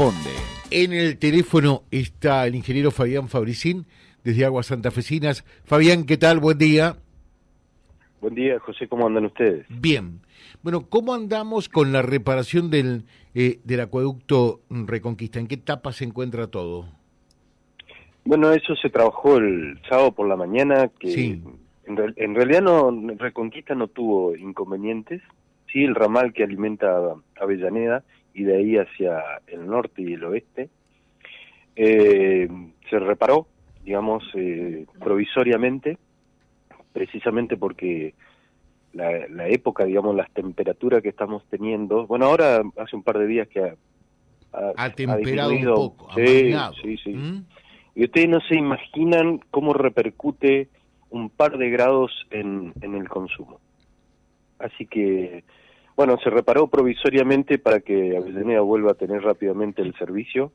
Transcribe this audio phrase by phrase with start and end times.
[0.00, 0.30] responde.
[0.70, 3.86] En el teléfono está el ingeniero Fabián Fabricín,
[4.24, 5.44] desde Aguas Santafesinas.
[5.64, 6.38] Fabián, ¿qué tal?
[6.40, 6.96] Buen día.
[8.20, 9.66] Buen día, José, ¿cómo andan ustedes?
[9.68, 10.20] Bien.
[10.62, 15.38] Bueno, ¿cómo andamos con la reparación del, eh, del acueducto Reconquista?
[15.38, 16.86] ¿En qué etapa se encuentra todo?
[18.24, 21.42] Bueno, eso se trabajó el sábado por la mañana, que Sí.
[21.84, 25.22] en, en realidad no Reconquista no tuvo inconvenientes.
[25.72, 30.24] Sí, el ramal que alimenta a Avellaneda y de ahí hacia el norte y el
[30.24, 30.68] oeste
[31.76, 32.48] eh,
[32.88, 33.46] se reparó,
[33.84, 35.98] digamos, eh, provisoriamente,
[36.92, 38.14] precisamente porque
[38.92, 43.26] la, la época, digamos, las temperaturas que estamos teniendo, bueno, ahora hace un par de
[43.26, 43.74] días que ha,
[44.52, 45.74] ha- Ha ha temperado un disminuido.
[45.76, 46.74] poco, ha Sí, amainado.
[46.82, 47.14] sí, sí.
[47.14, 47.46] ¿Mm?
[47.94, 50.68] Y ustedes no se imaginan cómo repercute
[51.10, 53.60] un par de grados en, en el consumo.
[54.58, 55.44] Así que,
[56.00, 60.50] bueno, se reparó provisoriamente para que Avellaneda vuelva a tener rápidamente el servicio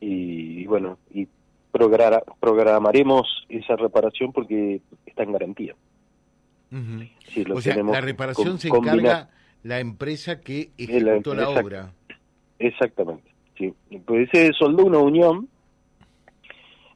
[0.00, 1.28] y, y bueno, y
[1.70, 5.74] progra- programaremos esa reparación porque está en garantía.
[6.70, 9.28] Lo O sea, tenemos la reparación se encarga
[9.62, 11.92] la empresa que ejecutó la obra.
[12.58, 13.74] Exactamente, sí.
[14.06, 15.46] Pues se soldó una unión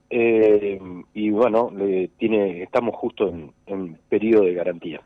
[0.09, 0.81] eh,
[1.13, 5.03] y bueno, le tiene, estamos justo en, en periodo de garantía.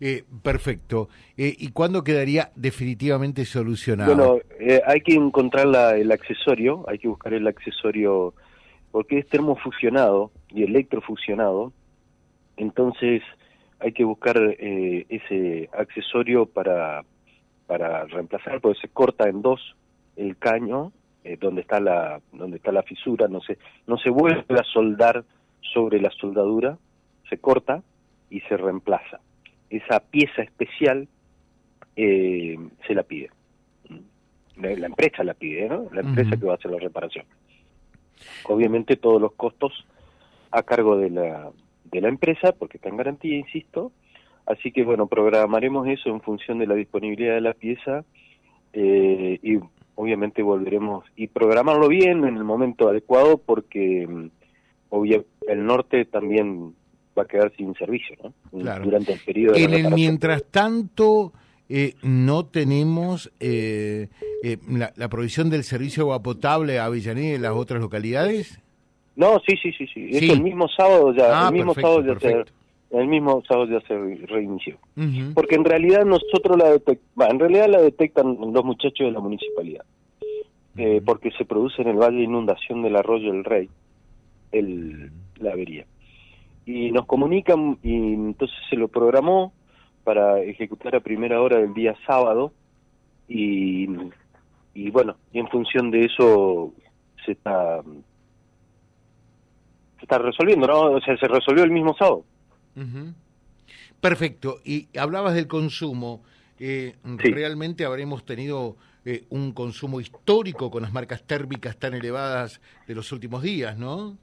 [0.00, 1.08] Eh, perfecto.
[1.36, 4.14] Eh, ¿Y cuándo quedaría definitivamente solucionado?
[4.14, 8.34] Bueno, eh, hay que encontrar la- el accesorio, hay que buscar el accesorio,
[8.90, 11.72] porque es termofusionado y electrofusionado,
[12.56, 13.22] entonces
[13.78, 17.04] hay que buscar eh, ese accesorio para,
[17.66, 19.76] para reemplazar, porque se corta en dos
[20.16, 20.92] el caño,
[21.24, 25.24] eh, donde está la donde está la fisura, no se, no se vuelve a soldar
[25.72, 26.76] sobre la soldadura,
[27.28, 27.82] se corta
[28.30, 29.20] y se reemplaza.
[29.68, 31.08] Esa pieza especial
[31.96, 32.56] eh,
[32.86, 33.30] se la pide.
[34.56, 35.88] La, la empresa la pide, ¿no?
[35.92, 37.24] La empresa que va a hacer la reparación.
[38.44, 39.72] Obviamente todos los costos
[40.50, 41.50] a cargo de la,
[41.84, 43.92] de la empresa, porque está en garantía, insisto.
[44.46, 48.04] Así que, bueno, programaremos eso en función de la disponibilidad de la pieza
[48.72, 49.58] eh, y
[49.94, 54.26] obviamente volveremos y programarlo bien en el momento adecuado porque mm,
[54.90, 56.74] obvia- el norte también
[57.18, 58.60] va a quedar sin servicio, ¿no?
[58.60, 58.84] Claro.
[58.84, 61.32] Durante el periodo de En el mientras tanto,
[61.68, 64.08] eh, no tenemos eh,
[64.42, 68.60] eh, la, la provisión del servicio de agua potable a Avellaneda y las otras localidades.
[69.16, 70.08] No, sí, sí, sí, sí.
[70.12, 70.30] Es Sí.
[70.30, 73.80] el mismo sábado ya, Ah, el mismo perfecto, sábado ya se, el mismo sábado ya
[73.86, 74.78] se re- reinició.
[75.34, 79.84] Porque en realidad nosotros la detectamos, en realidad la detectan los muchachos de la municipalidad,
[80.76, 83.68] eh, porque se produce en el valle de inundación del arroyo El Rey,
[84.52, 85.84] el, la avería.
[86.70, 89.52] Y nos comunican y entonces se lo programó
[90.04, 92.52] para ejecutar a primera hora del día sábado
[93.28, 93.88] y,
[94.74, 96.72] y bueno, y en función de eso
[97.24, 100.80] se está se está resolviendo, ¿no?
[100.92, 102.24] O sea, se resolvió el mismo sábado.
[104.00, 104.58] Perfecto.
[104.64, 106.22] Y hablabas del consumo.
[106.58, 107.32] Eh, Sí.
[107.32, 113.12] Realmente habremos tenido eh, un consumo histórico con las marcas térmicas tan elevadas de los
[113.12, 114.16] últimos días, ¿no?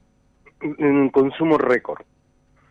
[0.60, 2.04] un consumo récord.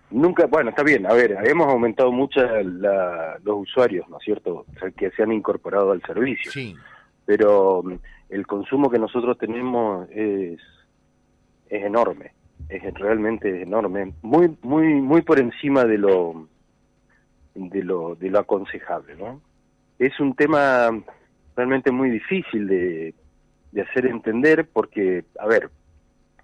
[0.09, 4.65] Nunca, bueno, está bien, a ver, hemos aumentado mucho la- los usuarios, ¿no es cierto?,
[4.73, 6.75] O sea, que se han incorporado al servicio, Sí.
[7.25, 7.93] pero mm,
[8.29, 10.61] el consumo que nosotros tenemos es,
[11.69, 12.31] es enorme,
[12.69, 16.47] es realmente enorme, muy, muy, muy por encima de lo,
[17.55, 19.41] de lo, de lo aconsejable, ¿no?
[19.99, 20.89] Es un tema
[21.55, 23.13] realmente muy difícil de,
[23.73, 25.69] de hacer entender porque, a ver,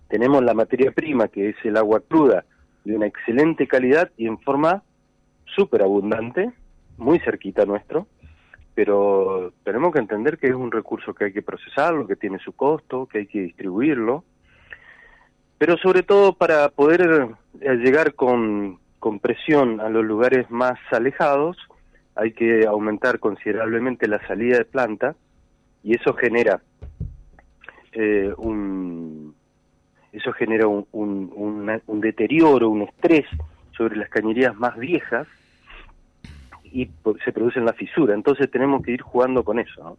[0.09, 2.43] tenemos la materia prima que es el agua cruda
[2.83, 4.83] de una excelente calidad y en forma
[5.45, 6.51] súper abundante,
[6.97, 8.07] muy cerquita nuestro,
[8.75, 12.53] pero tenemos que entender que es un recurso que hay que procesarlo, que tiene su
[12.53, 14.23] costo, que hay que distribuirlo,
[15.57, 17.29] pero sobre todo para poder
[17.61, 21.57] eh, llegar con, con presión a los lugares más alejados,
[22.15, 25.15] hay que aumentar considerablemente la salida de planta
[25.83, 26.61] y eso genera
[27.91, 29.32] eh, un
[30.13, 33.25] eso genera un, un, una- un deterioro, un estrés
[33.75, 35.27] sobre las cañerías más viejas
[36.63, 36.89] y
[37.23, 38.13] se producen la fisura.
[38.13, 39.97] Entonces tenemos que ir jugando con eso.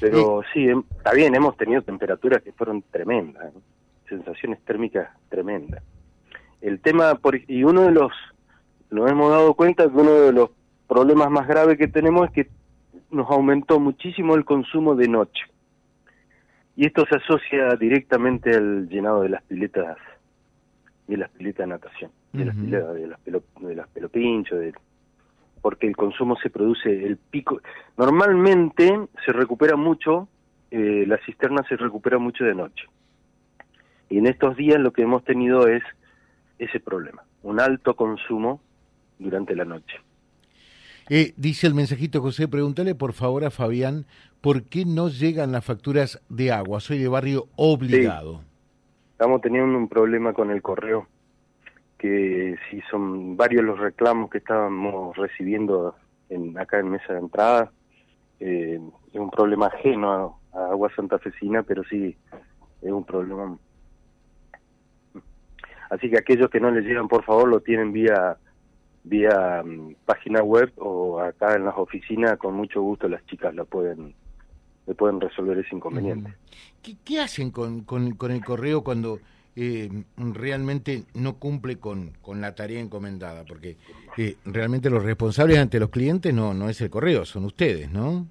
[0.00, 3.60] Pero sí, em- está bien, hemos tenido temperaturas que fueron tremendas, ¿no?
[4.08, 5.82] sensaciones térmicas tremendas.
[6.60, 8.12] El tema, por, y uno de los,
[8.90, 10.50] nos hemos dado cuenta que uno de los
[10.86, 12.50] problemas más graves que tenemos es que
[13.10, 15.42] nos aumentó muchísimo el consumo de noche.
[16.76, 19.96] Y esto se asocia directamente al llenado de las piletas,
[21.06, 24.74] de las piletas de natación, de las piletas, de las, pelo, de las pelopinchos, de,
[25.62, 27.60] porque el consumo se produce, el pico,
[27.96, 30.28] normalmente se recupera mucho
[30.70, 32.86] eh, la cisterna se recupera mucho de noche.
[34.08, 35.82] Y en estos días lo que hemos tenido es
[36.58, 38.60] ese problema, un alto consumo
[39.18, 39.96] durante la noche.
[41.08, 44.06] Eh, dice el mensajito José, pregúntale por favor a Fabián
[44.40, 46.80] por qué no llegan las facturas de agua.
[46.80, 48.40] Soy de barrio obligado.
[49.12, 51.06] Estamos teniendo un problema con el correo,
[51.96, 55.94] que si son varios los reclamos que estábamos recibiendo
[56.28, 57.70] en, acá en mesa de entrada,
[58.40, 58.80] eh,
[59.12, 60.10] es un problema ajeno
[60.52, 62.16] a, a Agua Santafesina, pero sí
[62.82, 63.56] es un problema.
[65.88, 68.36] Así que aquellos que no les llegan, por favor, lo tienen vía
[69.06, 73.64] vía mm, página web o acá en las oficinas, con mucho gusto las chicas la
[73.64, 74.14] pueden
[74.86, 76.32] le pueden resolver ese inconveniente.
[77.04, 79.18] ¿Qué, hacen con, con, el correo cuando
[79.56, 83.44] eh, realmente no cumple con, con la tarea encomendada?
[83.44, 83.76] Porque
[84.16, 88.26] eh, realmente los responsables ante los clientes no, no es el correo, son ustedes, ¿no?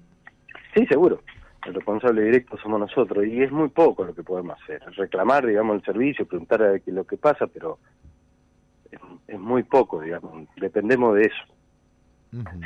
[0.74, 1.22] Sí, seguro.
[1.66, 4.80] El responsable directo somos nosotros y es muy poco lo que podemos hacer.
[4.96, 7.78] Reclamar, digamos, el servicio, preguntar a qué lo que pasa, pero
[9.28, 10.48] es, muy poco, digamos.
[10.56, 11.42] Dependemos de eso.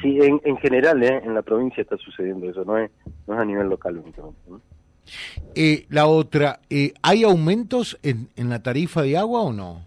[0.03, 1.21] Sí, en, en general, ¿eh?
[1.25, 2.91] en la provincia está sucediendo eso, no es,
[3.27, 4.41] no es a nivel local únicamente.
[5.55, 9.85] Eh, la otra, eh, ¿hay aumentos en, en la tarifa de agua o no?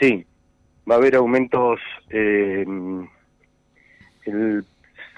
[0.00, 0.24] Sí,
[0.88, 1.80] va a haber aumentos
[2.10, 2.64] eh,
[4.24, 4.64] el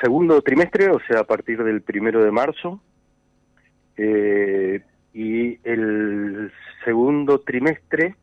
[0.01, 2.81] segundo trimestre, o sea, a partir del primero de marzo,
[3.97, 4.81] eh,
[5.13, 6.53] y el
[6.85, 8.15] segundo trimestre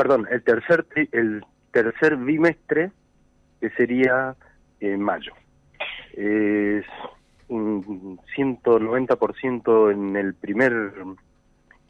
[0.00, 2.90] perdón, el tercer, el tercer bimestre,
[3.60, 4.34] que sería
[4.80, 5.34] en mayo.
[6.14, 6.86] Es
[7.48, 10.72] un 190% en el primer,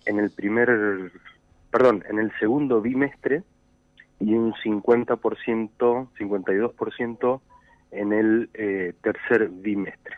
[0.07, 1.13] en el primer,
[1.71, 3.45] perdón, en el segundo bimestre
[4.19, 7.41] y un 50%, 52%
[7.93, 10.17] en el eh, tercer bimestre.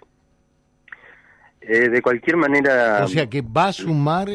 [1.61, 3.05] Eh, de cualquier manera...
[3.05, 4.31] O sea que va a sumar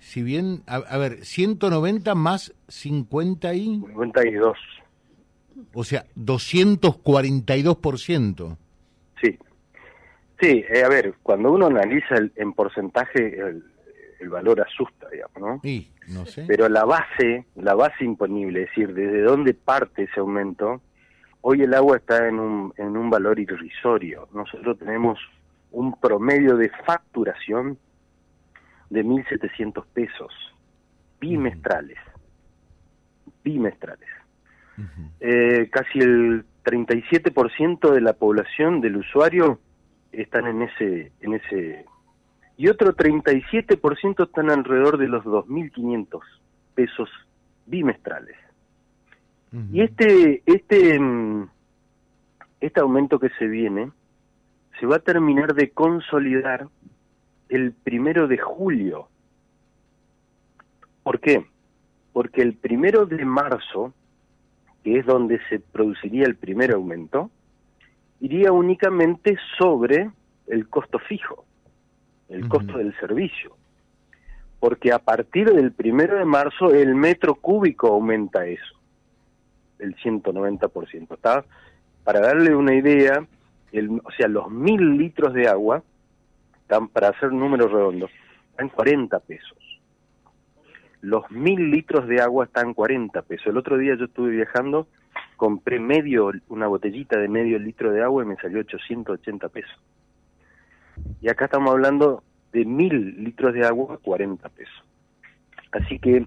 [0.00, 3.80] si bien, a, ver, 190 más 50 y...
[3.80, 4.58] 52.
[5.74, 8.56] O sea, 242%.
[9.22, 9.38] Sí.
[10.40, 13.62] Sí, eh, a ver, cuando uno analiza el, en porcentaje, el,
[14.28, 15.60] valor asusta, digamos, ¿no?
[15.62, 16.44] Sí, no sé.
[16.46, 20.80] Pero la base, la base imponible, es decir, desde dónde parte ese aumento,
[21.42, 24.28] hoy el agua está en un, en un valor irrisorio.
[24.32, 25.18] Nosotros tenemos
[25.72, 27.76] un promedio de facturación
[28.90, 30.32] de 1.700 pesos
[31.20, 31.98] bimestrales.
[33.42, 34.08] Bimestrales.
[35.20, 39.58] eh, casi el 37% de la población del usuario
[40.12, 41.84] están en ese en ese
[42.56, 46.20] y otro 37% están alrededor de los 2.500
[46.74, 47.08] pesos
[47.66, 48.36] bimestrales.
[49.72, 51.48] Y este este mm,
[52.60, 53.90] este aumento que se viene
[54.78, 56.68] se va a terminar de consolidar
[57.50, 59.08] el primero de julio.
[61.02, 61.44] ¿Por qué?
[62.12, 63.92] Porque el primero de marzo,
[64.82, 67.30] que es donde se produciría el primer aumento,
[68.20, 70.10] iría únicamente sobre
[70.46, 71.44] el costo fijo,
[72.28, 73.56] el costo del servicio.
[74.60, 78.78] Porque a partir del primero de marzo el metro cúbico aumenta eso,
[79.78, 81.14] el 190%.
[81.14, 81.44] ¿Está?
[82.04, 83.26] Para darle una idea,
[83.72, 85.82] el, o sea, los mil litros de agua
[86.70, 88.10] están, para hacer números redondos,
[88.52, 89.58] están 40 pesos.
[91.00, 93.48] Los mil litros de agua están 40 pesos.
[93.48, 94.86] El otro día yo estuve viajando,
[95.36, 99.80] compré medio, una botellita de medio litro de agua y me salió 880 pesos.
[101.20, 102.22] Y acá estamos hablando
[102.52, 104.84] de mil litros de agua, 40 pesos.
[105.72, 106.26] Así que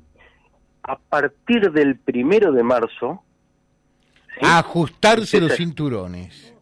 [0.81, 3.23] a partir del primero de marzo...
[4.41, 6.53] ajustarse los cinturones.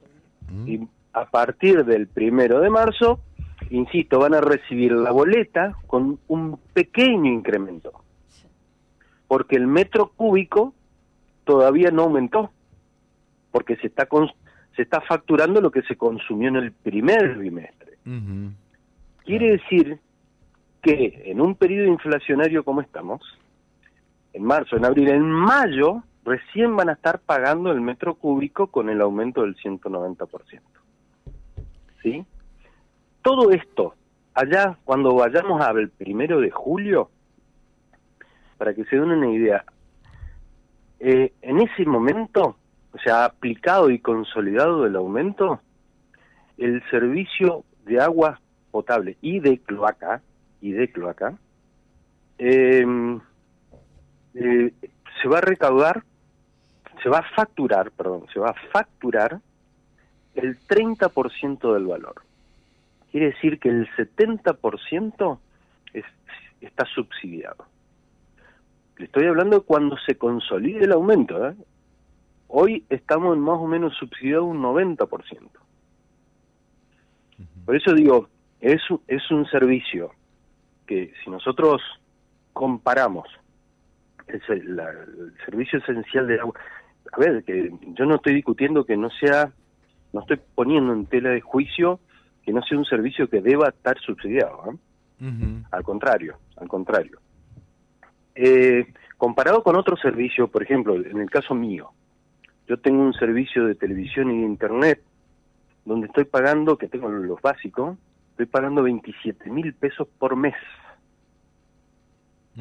[0.67, 0.81] Y
[1.13, 3.21] a partir del primero de marzo
[3.69, 7.91] insisto, van a recibir la boleta con un pequeño incremento,
[9.27, 10.73] porque el metro cúbico
[11.43, 12.51] todavía no aumentó,
[13.51, 14.07] porque se está
[14.75, 17.97] se está facturando lo que se consumió en el primer bimestre.
[19.25, 19.99] Quiere decir
[20.81, 23.21] que en un periodo inflacionario como estamos,
[24.33, 28.89] en marzo, en abril, en mayo, recién van a estar pagando el metro cúbico con
[28.89, 30.61] el aumento del 190%.
[32.01, 32.25] ¿Sí?
[33.21, 33.95] Todo esto,
[34.33, 37.09] allá cuando vayamos al primero de julio,
[38.57, 39.63] para que se den una idea,
[40.99, 42.55] eh, en ese momento,
[42.93, 45.61] o sea, aplicado y consolidado el aumento,
[46.57, 50.21] el servicio de agua potable y de cloaca,
[50.61, 51.37] y de cloaca,
[52.37, 53.19] em,
[54.35, 54.73] eh,
[55.21, 56.03] se va a recaudar,
[57.01, 59.39] se va a facturar, perdón, se va a facturar
[60.35, 62.21] el 30% del valor.
[63.11, 65.39] Quiere decir que el 70%
[65.93, 66.05] es,
[66.61, 67.65] está subsidiado.
[68.97, 71.47] Le estoy hablando cuando se consolide el aumento.
[71.47, 71.55] ¿eh?
[72.47, 75.07] Hoy estamos en más o menos subsidiado un 90%.
[77.65, 80.11] Por eso digo, es, es un servicio
[80.87, 81.81] que si nosotros
[82.53, 83.27] comparamos
[84.27, 86.53] el, el servicio esencial de agua,
[87.11, 89.51] a ver, que yo no estoy discutiendo que no sea,
[90.13, 91.99] no estoy poniendo en tela de juicio
[92.43, 94.71] que no sea un servicio que deba estar subsidiado.
[94.71, 95.63] ¿eh?
[95.71, 97.19] Al contrario, al contrario.
[98.35, 101.91] Eh, comparado con otros servicios, por ejemplo, en el caso mío,
[102.67, 105.01] yo tengo un servicio de televisión y de internet
[105.85, 107.97] donde estoy pagando, que tengo los básicos,
[108.31, 110.55] estoy pagando 27 mil pesos por mes.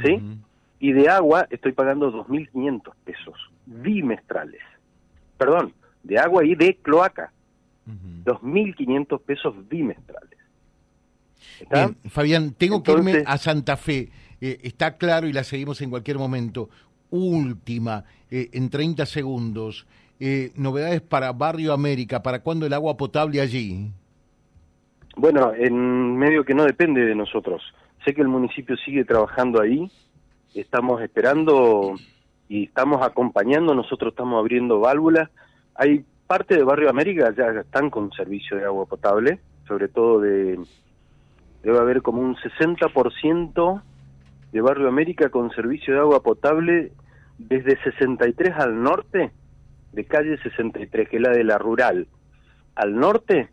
[0.03, 0.23] ¿Sí?
[0.79, 4.63] Y de agua estoy pagando 2.500 pesos bimestrales.
[5.37, 7.33] Perdón, de agua y de cloaca.
[8.25, 10.39] 2.500 pesos bimestrales.
[12.09, 14.11] Fabián, tengo que irme a Santa Fe.
[14.41, 16.69] Eh, está claro y la seguimos en cualquier momento.
[17.11, 19.87] Última, eh, en 30 segundos.
[20.19, 22.23] Eh, novedades para Barrio América.
[22.23, 23.91] ¿Para cuándo el agua potable allí?
[25.17, 27.63] Bueno, en medio que no depende de nosotros.
[28.05, 29.91] Sé que el municipio sigue trabajando ahí.
[30.55, 31.95] Estamos esperando
[32.49, 33.75] y estamos acompañando.
[33.75, 35.29] Nosotros estamos abriendo válvulas.
[35.75, 40.61] Hay parte de Barrio América ya están con servicio de agua potable, sobre todo de
[41.65, 43.83] debe haber como un 60%
[44.53, 46.93] de Barrio América con servicio de agua potable
[47.37, 49.33] desde 63 al norte,
[49.91, 52.07] de calle 63, que es la de la rural,
[52.77, 53.49] al norte,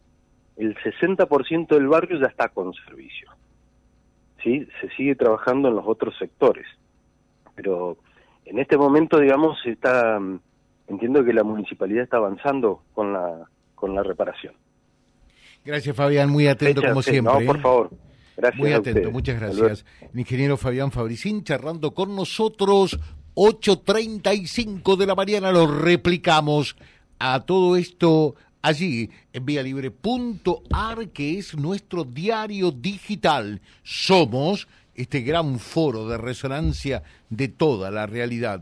[0.55, 3.31] el 60% del barrio ya está con servicio.
[4.43, 4.67] ¿Sí?
[4.81, 6.67] Se sigue trabajando en los otros sectores.
[7.55, 7.97] Pero
[8.45, 10.19] en este momento, digamos, está
[10.87, 14.53] entiendo que la municipalidad está avanzando con la con la reparación.
[15.63, 17.33] Gracias, Fabián, muy atento como siempre.
[17.33, 17.61] No, por ¿eh?
[17.61, 17.89] favor.
[18.37, 19.85] Gracias Muy atento, muchas gracias.
[20.13, 22.99] El ingeniero Fabián Fabricín charlando con nosotros,
[23.33, 26.75] 8.35 de la mañana, lo replicamos
[27.17, 33.59] a todo esto allí en vialibre.ar, que es nuestro diario digital.
[33.81, 38.61] Somos este gran foro de resonancia de toda la realidad.